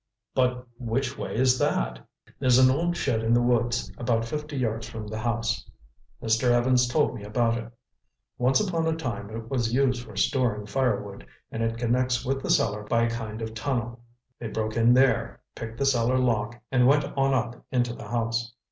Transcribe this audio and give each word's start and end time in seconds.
"But 0.33 0.65
which 0.79 1.15
way 1.15 1.35
is 1.35 1.59
that?" 1.59 1.99
"There's 2.39 2.57
an 2.57 2.71
old 2.75 2.97
shed 2.97 3.21
in 3.23 3.35
the 3.35 3.41
woods 3.43 3.91
about 3.99 4.25
fifty 4.25 4.57
yards 4.57 4.89
from 4.89 5.05
the 5.05 5.19
house. 5.19 5.63
Mr. 6.23 6.45
Evans 6.49 6.87
told 6.87 7.13
me 7.13 7.21
about 7.23 7.55
it. 7.59 7.71
Once 8.39 8.59
upon 8.59 8.87
a 8.87 8.95
time 8.95 9.29
it 9.29 9.47
was 9.47 9.75
used 9.75 10.03
for 10.03 10.15
storing 10.15 10.65
firewood, 10.65 11.27
and 11.51 11.61
it 11.61 11.77
connects 11.77 12.25
with 12.25 12.41
the 12.41 12.49
cellar 12.49 12.81
by 12.85 13.03
a 13.03 13.11
kind 13.11 13.43
of 13.43 13.53
tunnel. 13.53 13.99
They 14.39 14.47
broke 14.47 14.75
in 14.75 14.95
there, 14.95 15.39
picked 15.53 15.77
the 15.77 15.85
cellar 15.85 16.17
lock, 16.17 16.59
and 16.71 16.87
went 16.87 17.05
on 17.15 17.35
up 17.35 17.63
into 17.71 17.93
the 17.93 18.07
house." 18.07 18.53